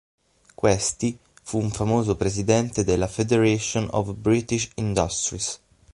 [0.55, 5.61] Questi fu un famoso presidente della Federation of British Industries.